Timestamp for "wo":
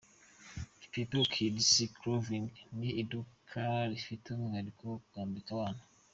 4.91-4.97